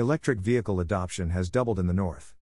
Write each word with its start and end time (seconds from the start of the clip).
Electric 0.00 0.40
vehicle 0.40 0.80
adoption 0.80 1.28
has 1.28 1.50
doubled 1.50 1.78
in 1.78 1.86
the 1.86 1.92
North. 1.92 2.34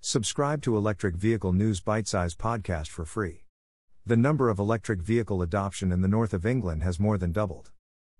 Subscribe 0.00 0.60
to 0.62 0.76
Electric 0.76 1.14
Vehicle 1.14 1.52
News 1.52 1.80
Bite 1.80 2.08
Size 2.08 2.34
Podcast 2.34 2.88
for 2.88 3.04
free. 3.04 3.44
The 4.04 4.16
number 4.16 4.48
of 4.48 4.58
electric 4.58 5.02
vehicle 5.02 5.40
adoption 5.40 5.92
in 5.92 6.00
the 6.00 6.08
north 6.08 6.34
of 6.34 6.44
England 6.44 6.82
has 6.82 6.98
more 6.98 7.16
than 7.16 7.30
doubled. 7.30 7.70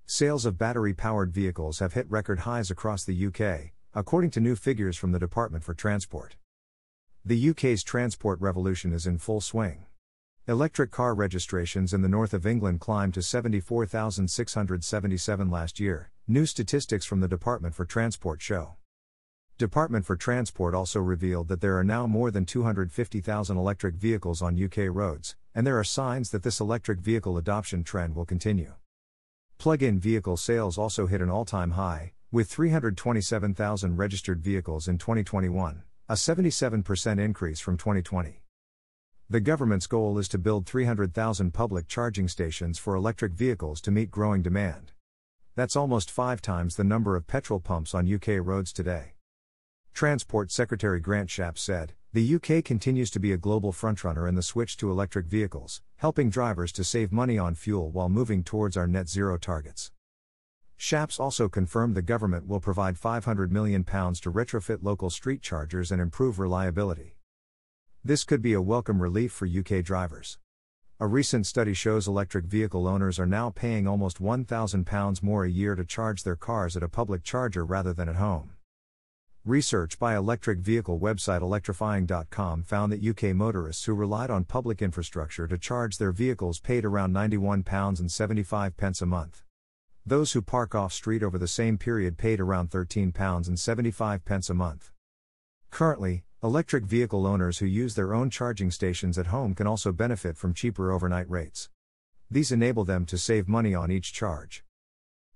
Sales 0.05 0.47
of 0.47 0.57
battery 0.57 0.95
powered 0.95 1.33
vehicles 1.33 1.81
have 1.81 1.95
hit 1.95 2.09
record 2.09 2.39
highs 2.39 2.71
across 2.71 3.03
the 3.03 3.27
UK, 3.27 3.73
according 3.93 4.31
to 4.31 4.41
new 4.41 4.55
figures 4.55 4.97
from 4.97 5.11
the 5.11 5.19
Department 5.19 5.65
for 5.65 5.75
Transport. 5.75 6.37
The 7.25 7.51
UK's 7.51 7.83
transport 7.83 8.41
revolution 8.41 8.93
is 8.93 9.05
in 9.05 9.19
full 9.19 9.41
swing. 9.41 9.87
Electric 10.49 10.93
car 10.93 11.13
registrations 11.13 11.93
in 11.93 12.03
the 12.03 12.09
north 12.09 12.33
of 12.33 12.47
England 12.47 12.79
climbed 12.79 13.15
to 13.15 13.21
74,677 13.21 15.51
last 15.51 15.81
year, 15.81 16.13
new 16.29 16.47
statistics 16.47 17.05
from 17.05 17.19
the 17.19 17.27
Department 17.27 17.75
for 17.75 17.85
Transport 17.85 18.41
show. 18.41 18.77
Department 19.59 20.07
for 20.07 20.15
Transport 20.15 20.73
also 20.73 21.01
revealed 21.01 21.49
that 21.49 21.61
there 21.61 21.77
are 21.77 21.83
now 21.83 22.07
more 22.07 22.31
than 22.31 22.47
250,000 22.47 23.57
electric 23.57 23.97
vehicles 23.97 24.41
on 24.41 24.63
UK 24.63 24.87
roads, 24.89 25.35
and 25.53 25.67
there 25.67 25.81
are 25.81 25.83
signs 25.83 26.31
that 26.31 26.45
this 26.45 26.61
electric 26.61 27.01
vehicle 27.01 27.37
adoption 27.37 27.83
trend 27.83 28.15
will 28.15 28.25
continue. 28.25 28.75
Plug 29.59 29.83
in 29.83 29.99
vehicle 29.99 30.37
sales 30.37 30.79
also 30.79 31.09
hit 31.09 31.21
an 31.21 31.29
all 31.29 31.45
time 31.45 31.73
high, 31.73 32.13
with 32.31 32.49
327,000 32.49 33.97
registered 33.97 34.45
vehicles 34.45 34.87
in 34.87 34.97
2021, 34.97 35.83
a 36.09 36.15
77% 36.15 37.19
increase 37.19 37.59
from 37.59 37.77
2020. 37.77 38.45
The 39.29 39.41
government's 39.41 39.89
goal 39.89 40.19
is 40.19 40.29
to 40.29 40.39
build 40.39 40.67
300,000 40.67 41.53
public 41.53 41.89
charging 41.89 42.29
stations 42.29 42.79
for 42.79 42.95
electric 42.95 43.33
vehicles 43.33 43.81
to 43.81 43.91
meet 43.91 44.09
growing 44.09 44.41
demand. 44.41 44.93
That's 45.57 45.75
almost 45.75 46.13
five 46.13 46.41
times 46.41 46.77
the 46.77 46.85
number 46.85 47.17
of 47.17 47.27
petrol 47.27 47.59
pumps 47.59 47.93
on 47.93 48.07
UK 48.13 48.39
roads 48.41 48.73
today. 48.73 49.15
Transport 49.93 50.53
Secretary 50.53 51.01
Grant 51.01 51.29
Shapps 51.29 51.59
said, 51.59 51.95
The 52.13 52.37
UK 52.37 52.65
continues 52.65 53.11
to 53.11 53.19
be 53.19 53.33
a 53.33 53.37
global 53.37 53.73
frontrunner 53.73 54.29
in 54.29 54.37
the 54.37 54.43
switch 54.43 54.77
to 54.77 54.93
electric 54.93 55.27
vehicles, 55.27 55.83
helping 55.97 56.31
drivers 56.31 56.71
to 56.71 56.85
save 56.85 57.11
money 57.11 57.37
on 57.37 57.57
fuel 57.57 57.91
while 57.91 58.09
moving 58.09 58.45
towards 58.45 58.77
our 58.77 58.87
net 58.87 59.09
zero 59.09 59.39
targets. 59.39 59.91
Shapps 60.79 61.19
also 61.19 61.49
confirmed 61.49 61.97
the 61.97 62.03
government 62.03 62.47
will 62.47 62.61
provide 62.61 62.95
£500 62.95 63.51
million 63.51 63.83
to 63.83 64.31
retrofit 64.31 64.85
local 64.85 65.11
street 65.11 65.43
chargers 65.43 65.91
and 65.91 66.01
improve 66.01 66.39
reliability. 66.39 67.17
This 68.07 68.23
could 68.23 68.41
be 68.41 68.53
a 68.53 68.63
welcome 68.63 69.03
relief 69.03 69.33
for 69.33 69.49
UK 69.49 69.83
drivers. 69.83 70.39
A 71.01 71.09
recent 71.09 71.45
study 71.45 71.75
shows 71.75 72.07
electric 72.07 72.45
vehicle 72.45 72.87
owners 72.87 73.19
are 73.19 73.27
now 73.27 73.51
paying 73.51 73.89
almost 73.89 74.23
£1,000 74.23 75.23
more 75.25 75.45
a 75.45 75.51
year 75.51 75.75
to 75.75 75.85
charge 75.85 76.23
their 76.23 76.37
cars 76.37 76.77
at 76.77 76.85
a 76.85 76.89
public 76.89 77.25
charger 77.25 77.65
rather 77.65 77.93
than 77.93 78.09
at 78.09 78.15
home. 78.15 78.53
Research 79.45 79.99
by 79.99 80.15
electric 80.15 80.61
vehicle 80.61 81.01
website 81.01 81.41
electrifying.com 81.41 82.63
found 82.63 82.93
that 82.93 83.05
UK 83.05 83.35
motorists 83.35 83.87
who 83.87 83.93
relied 83.93 84.31
on 84.31 84.45
public 84.45 84.81
infrastructure 84.81 85.49
to 85.49 85.59
charge 85.59 85.99
their 85.99 86.13
vehicles 86.13 86.61
paid 86.61 86.85
around 86.85 87.13
£91.75 87.13 89.03
a 89.03 89.07
month. 89.07 89.43
Those 90.07 90.31
who 90.31 90.43
park 90.43 90.77
off 90.77 90.93
street 90.93 91.25
over 91.25 91.39
the 91.39 91.49
same 91.49 91.77
period 91.77 92.19
paid 92.19 92.39
around 92.39 92.71
£13.75 92.71 94.49
a 94.51 94.55
month. 94.55 94.93
Currently, 95.73 96.26
Electric 96.45 96.85
vehicle 96.85 97.27
owners 97.27 97.59
who 97.59 97.67
use 97.67 97.95
their 97.95 98.13
own 98.13 98.29
charging 98.29 98.71
stations 98.71 99.17
at 99.17 99.29
home 99.29 99.55
can 99.55 99.67
also 99.67 99.91
benefit 99.91 100.37
from 100.37 100.53
cheaper 100.53 100.93
overnight 100.93 101.29
rates. 101.31 101.71
These 102.31 102.53
enable 102.53 102.85
them 102.85 103.07
to 103.07 103.17
save 103.17 103.49
money 103.49 103.75
on 103.75 103.91
each 103.91 104.13
charge. 104.13 104.63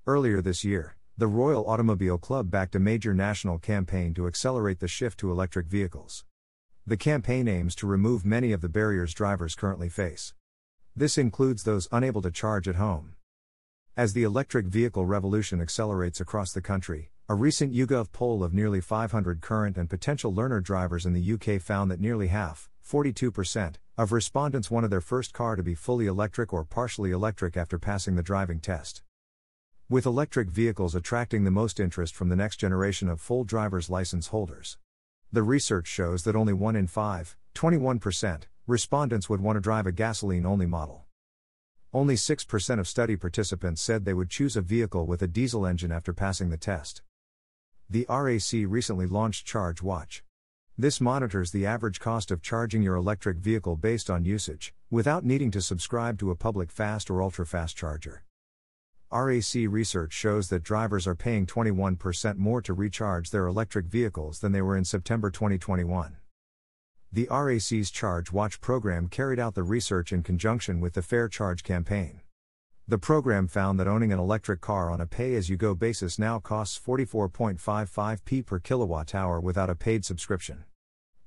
Earlier 0.06 0.42
this 0.42 0.62
year, 0.62 0.96
the 1.16 1.26
Royal 1.26 1.66
Automobile 1.66 2.18
Club 2.18 2.50
backed 2.50 2.74
a 2.74 2.78
major 2.78 3.14
national 3.14 3.58
campaign 3.58 4.12
to 4.12 4.26
accelerate 4.26 4.80
the 4.80 4.88
shift 4.88 5.18
to 5.20 5.30
electric 5.30 5.68
vehicles. 5.68 6.26
The 6.86 6.98
campaign 6.98 7.48
aims 7.48 7.74
to 7.76 7.86
remove 7.86 8.26
many 8.26 8.52
of 8.52 8.60
the 8.60 8.68
barriers 8.68 9.14
drivers 9.14 9.54
currently 9.54 9.88
face. 9.88 10.34
This 10.94 11.16
includes 11.16 11.62
those 11.62 11.88
unable 11.90 12.20
to 12.20 12.30
charge 12.30 12.68
at 12.68 12.76
home. 12.76 13.14
As 13.96 14.12
the 14.12 14.24
electric 14.24 14.66
vehicle 14.66 15.06
revolution 15.06 15.62
accelerates 15.62 16.20
across 16.20 16.52
the 16.52 16.60
country, 16.60 17.09
a 17.30 17.34
recent 17.36 17.72
YouGov 17.72 18.10
poll 18.10 18.42
of 18.42 18.52
nearly 18.52 18.80
500 18.80 19.40
current 19.40 19.78
and 19.78 19.88
potential 19.88 20.34
learner 20.34 20.60
drivers 20.60 21.06
in 21.06 21.12
the 21.12 21.32
UK 21.34 21.62
found 21.62 21.88
that 21.88 22.00
nearly 22.00 22.26
half, 22.26 22.68
42%, 22.84 23.76
of 23.96 24.10
respondents 24.10 24.68
wanted 24.68 24.90
their 24.90 25.00
first 25.00 25.32
car 25.32 25.54
to 25.54 25.62
be 25.62 25.76
fully 25.76 26.06
electric 26.06 26.52
or 26.52 26.64
partially 26.64 27.12
electric 27.12 27.56
after 27.56 27.78
passing 27.78 28.16
the 28.16 28.22
driving 28.24 28.58
test. 28.58 29.04
With 29.88 30.06
electric 30.06 30.50
vehicles 30.50 30.96
attracting 30.96 31.44
the 31.44 31.52
most 31.52 31.78
interest 31.78 32.16
from 32.16 32.30
the 32.30 32.34
next 32.34 32.56
generation 32.56 33.08
of 33.08 33.20
full 33.20 33.44
driver's 33.44 33.88
license 33.88 34.26
holders. 34.26 34.76
The 35.30 35.44
research 35.44 35.86
shows 35.86 36.24
that 36.24 36.34
only 36.34 36.52
1 36.52 36.74
in 36.74 36.88
5, 36.88 37.36
21%, 37.54 38.42
respondents 38.66 39.30
would 39.30 39.40
want 39.40 39.54
to 39.54 39.60
drive 39.60 39.86
a 39.86 39.92
gasoline 39.92 40.46
only 40.46 40.66
model. 40.66 41.04
Only 41.94 42.16
6% 42.16 42.80
of 42.80 42.88
study 42.88 43.14
participants 43.14 43.80
said 43.80 44.04
they 44.04 44.14
would 44.14 44.30
choose 44.30 44.56
a 44.56 44.60
vehicle 44.60 45.06
with 45.06 45.22
a 45.22 45.28
diesel 45.28 45.64
engine 45.64 45.92
after 45.92 46.12
passing 46.12 46.50
the 46.50 46.56
test. 46.56 47.02
The 47.92 48.06
RAC 48.08 48.70
recently 48.70 49.08
launched 49.08 49.48
Charge 49.48 49.82
Watch. 49.82 50.22
This 50.78 51.00
monitors 51.00 51.50
the 51.50 51.66
average 51.66 51.98
cost 51.98 52.30
of 52.30 52.40
charging 52.40 52.82
your 52.82 52.94
electric 52.94 53.38
vehicle 53.38 53.74
based 53.74 54.08
on 54.08 54.24
usage, 54.24 54.72
without 54.92 55.24
needing 55.24 55.50
to 55.50 55.60
subscribe 55.60 56.16
to 56.20 56.30
a 56.30 56.36
public 56.36 56.70
fast 56.70 57.10
or 57.10 57.20
ultra 57.20 57.44
fast 57.44 57.76
charger. 57.76 58.22
RAC 59.10 59.66
research 59.68 60.12
shows 60.12 60.50
that 60.50 60.62
drivers 60.62 61.08
are 61.08 61.16
paying 61.16 61.46
21% 61.46 62.36
more 62.36 62.62
to 62.62 62.72
recharge 62.72 63.30
their 63.30 63.48
electric 63.48 63.86
vehicles 63.86 64.38
than 64.38 64.52
they 64.52 64.62
were 64.62 64.76
in 64.76 64.84
September 64.84 65.28
2021. 65.28 66.14
The 67.12 67.26
RAC's 67.28 67.90
Charge 67.90 68.30
Watch 68.30 68.60
program 68.60 69.08
carried 69.08 69.40
out 69.40 69.56
the 69.56 69.64
research 69.64 70.12
in 70.12 70.22
conjunction 70.22 70.78
with 70.78 70.94
the 70.94 71.02
Fair 71.02 71.26
Charge 71.26 71.64
campaign. 71.64 72.20
The 72.90 72.98
program 72.98 73.46
found 73.46 73.78
that 73.78 73.86
owning 73.86 74.12
an 74.12 74.18
electric 74.18 74.60
car 74.60 74.90
on 74.90 75.00
a 75.00 75.06
pay 75.06 75.36
as 75.36 75.48
you 75.48 75.56
go 75.56 75.76
basis 75.76 76.18
now 76.18 76.40
costs 76.40 76.76
44.55p 76.76 78.44
per 78.44 78.58
kilowatt 78.58 79.14
hour 79.14 79.38
without 79.38 79.70
a 79.70 79.76
paid 79.76 80.04
subscription. 80.04 80.64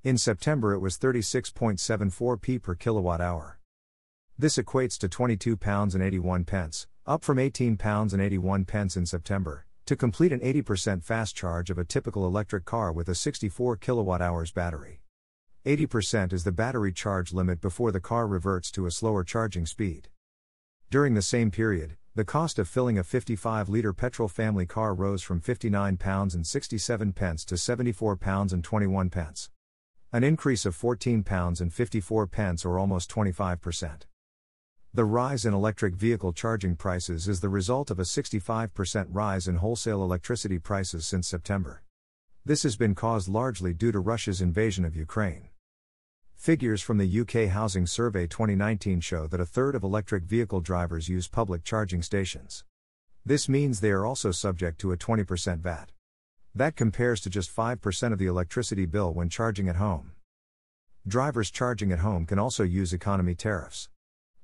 In 0.03 0.18
September 0.18 0.74
it 0.74 0.79
was 0.79 0.97
36.74p 0.97 2.62
per 2.62 2.75
kilowatt 2.75 3.22
hour. 3.22 3.62
This 4.38 4.57
equates 4.57 4.97
to 4.97 5.07
£22.81, 5.07 6.85
up 7.06 7.24
from 7.24 7.38
£18.81 7.38 8.97
in 8.97 9.06
September, 9.06 9.66
to 9.85 9.95
complete 9.95 10.34
an 10.34 10.41
80% 10.41 11.01
fast 11.01 11.34
charge 11.34 11.69
of 11.69 11.78
a 11.78 11.85
typical 11.85 12.28
electric 12.28 12.66
car 12.66 12.91
with 12.91 13.07
a 13.07 13.16
64 13.16 13.78
kilowatt 13.78 14.22
hours 14.22 14.51
battery. 14.51 15.00
80% 15.66 16.34
is 16.34 16.44
the 16.44 16.51
battery 16.51 16.91
charge 16.91 17.31
limit 17.31 17.62
before 17.62 17.94
the 17.94 18.01
car 18.01 18.28
reverts 18.28 18.69
to 18.72 18.85
a 18.85 18.91
slower 18.91 19.24
charging 19.24 19.66
speed. 19.66 20.09
During 20.94 21.16
the 21.16 21.24
same 21.24 21.50
period, 21.50 21.98
the 22.14 22.24
cost 22.24 22.59
of 22.59 22.68
filling 22.68 23.00
a 23.00 23.04
55 23.04 23.68
litre 23.68 23.94
petrol 23.94 24.28
family 24.28 24.68
car 24.68 24.94
rose 24.94 25.24
from 25.24 25.42
£59.67 25.42 27.16
pence 27.16 27.44
to 27.46 27.56
£74.21 27.56 29.09
pence. 29.09 29.50
An 30.12 30.24
increase 30.24 30.68
of 30.68 30.78
£14.54 30.78 32.30
pence 32.30 32.64
or 32.64 32.78
almost 32.78 33.09
25%. 33.09 34.02
The 34.94 35.04
rise 35.04 35.46
in 35.46 35.54
electric 35.56 35.96
vehicle 35.96 36.31
charging 36.31 36.76
prices 36.76 37.28
is 37.28 37.40
the 37.40 37.50
result 37.50 37.90
of 37.90 37.98
a 37.98 38.04
65% 38.04 39.08
rise 39.10 39.48
in 39.48 39.56
wholesale 39.56 40.04
electricity 40.04 40.60
prices 40.60 41.08
since 41.08 41.28
September. 41.28 41.81
This 42.46 42.62
has 42.62 42.75
been 42.75 42.94
caused 42.94 43.28
largely 43.28 43.74
due 43.74 43.92
to 43.92 44.00
Russia's 44.00 44.42
invasion 44.42 44.86
of 44.86 44.96
Ukraine. 44.96 45.50
Figures 46.36 46.82
from 46.82 46.98
the 46.98 47.22
UK 47.22 47.50
Housing 47.50 47.86
Survey 47.88 48.28
2019 48.28 49.00
show 49.00 49.28
that 49.28 49.40
a 49.40 49.46
third 49.46 49.76
of 49.76 49.84
electric 49.84 50.24
vehicle 50.24 50.60
drivers 50.60 51.08
use 51.08 51.28
public 51.28 51.64
charging 51.64 52.02
stations. 52.02 52.66
This 53.26 53.48
means 53.48 53.80
they 53.80 53.92
are 53.92 54.06
also 54.06 54.32
subject 54.32 54.80
to 54.82 54.92
a 54.92 54.98
20% 54.98 55.60
VAT. 55.60 55.92
That 56.54 56.76
compares 56.76 57.22
to 57.22 57.30
just 57.30 57.56
5% 57.56 58.12
of 58.12 58.19
the 58.19 58.25
electricity 58.25 58.86
bill 58.86 59.13
when 59.13 59.30
charging 59.30 59.69
at 59.69 59.78
home. 59.78 60.12
Drivers 61.07 61.50
charging 61.50 61.92
at 61.92 62.00
home 62.00 62.25
can 62.25 62.40
also 62.40 62.63
use 62.63 62.94
economy 62.94 63.36
tariffs. 63.36 63.90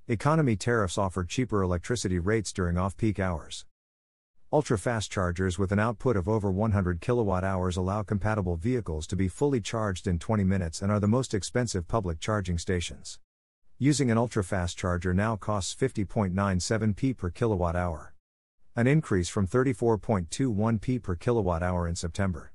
Economy 0.08 0.56
tariffs 0.56 0.98
offer 0.98 1.24
cheaper 1.24 1.62
electricity 1.62 2.18
rates 2.18 2.52
during 2.52 2.78
off 2.78 2.98
peak 2.98 3.19
hours. 3.19 3.66
Ultra 4.51 4.80
fast 4.80 5.12
chargers 5.12 5.60
with 5.60 5.72
an 5.72 5.78
output 5.78 6.18
of 6.18 6.28
over 6.28 6.50
100 6.50 7.01
kilowatt 7.01 7.44
hours 7.44 7.78
allow 7.78 8.01
compatible 8.01 8.56
vehicles 8.56 9.06
to 9.06 9.16
be 9.16 9.28
fully 9.28 9.62
charged 9.62 10.07
in 10.07 10.18
20 10.18 10.44
minutes 10.44 10.81
and 10.81 10.92
are 10.92 11.00
the 11.00 11.07
most 11.07 11.36
expensive 11.36 11.88
public 11.88 12.19
charging 12.19 12.57
stations. 12.57 13.19
Using 13.78 14.10
an 14.10 14.18
ultra 14.18 14.44
fast 14.44 14.75
charger 14.75 15.13
now 15.13 15.36
costs 15.36 15.75
50.97p 15.75 17.16
per 17.16 17.31
hour. 17.75 18.16
An 18.75 18.88
increase 18.88 19.30
from 19.30 19.46
34.21p 19.46 21.04
per 21.04 21.63
hour 21.63 21.88
in 21.88 21.96
September. 21.96 22.51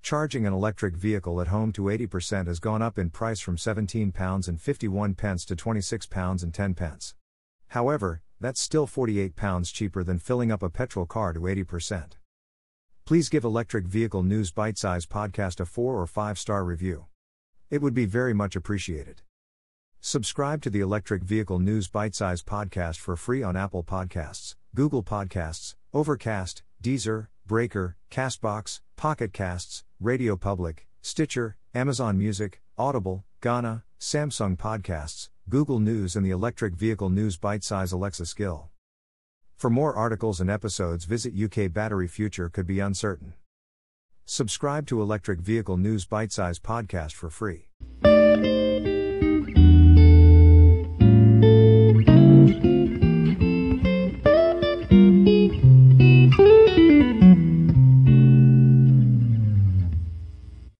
Charging 0.00 0.46
an 0.46 0.54
electric 0.54 0.96
vehicle 0.96 1.42
at 1.42 1.48
home 1.48 1.72
to 1.72 1.82
80% 1.82 2.46
has 2.46 2.58
gone 2.58 2.80
up 2.80 2.98
in 2.98 3.10
price 3.10 3.38
from 3.38 3.56
£17.51 3.56 5.46
to 5.46 5.56
£26.10. 5.56 7.14
However, 7.68 8.22
that's 8.42 8.60
still 8.60 8.86
£48 8.86 9.72
cheaper 9.72 10.04
than 10.04 10.18
filling 10.18 10.52
up 10.52 10.62
a 10.62 10.68
petrol 10.70 11.06
car 11.06 11.32
to 11.32 11.40
80%. 11.40 12.12
please 13.04 13.28
give 13.28 13.44
Electric 13.44 13.86
Vehicle 13.86 14.22
News 14.22 14.50
Bite 14.52 14.78
Size 14.78 15.06
Podcast 15.06 15.60
a 15.60 15.64
4 15.66 16.00
or 16.00 16.06
5 16.06 16.38
star 16.38 16.64
review. 16.64 17.06
It 17.70 17.82
would 17.82 17.94
be 17.94 18.04
very 18.06 18.32
much 18.34 18.54
appreciated. 18.56 19.22
Subscribe 20.00 20.62
to 20.62 20.70
the 20.70 20.80
Electric 20.80 21.22
Vehicle 21.24 21.58
News 21.58 21.88
Bite 21.88 22.14
Size 22.14 22.42
Podcast 22.42 22.98
for 22.98 23.16
free 23.16 23.42
on 23.42 23.56
Apple 23.56 23.82
Podcasts, 23.84 24.54
Google 24.74 25.02
Podcasts, 25.02 25.74
Overcast, 25.92 26.62
Deezer, 26.82 27.28
Breaker, 27.46 27.96
Castbox, 28.10 28.80
Pocket 28.96 29.32
Casts, 29.32 29.84
Radio 30.00 30.36
Public, 30.36 30.86
Stitcher, 31.02 31.56
Amazon 31.74 32.18
Music, 32.18 32.62
Audible, 32.78 33.24
Gaana, 33.40 33.82
Samsung 34.00 34.56
Podcasts, 34.56 35.28
Google 35.48 35.80
News, 35.80 36.16
and 36.16 36.24
the 36.24 36.30
Electric 36.30 36.74
Vehicle 36.74 37.10
News 37.10 37.36
Bite 37.36 37.64
Size 37.64 37.92
Alexa 37.92 38.26
skill. 38.26 38.70
For 39.56 39.70
more 39.70 39.94
articles 39.94 40.40
and 40.40 40.48
episodes, 40.48 41.04
visit 41.04 41.34
UK 41.34 41.72
Battery 41.72 42.08
Future 42.08 42.48
Could 42.48 42.66
Be 42.66 42.80
Uncertain. 42.80 43.34
Subscribe 44.24 44.86
to 44.86 45.02
Electric 45.02 45.40
Vehicle 45.40 45.76
News 45.76 46.06
Bite 46.06 46.32
Size 46.32 46.58
Podcast 46.58 47.12
for 47.12 47.28
free. 47.28 47.68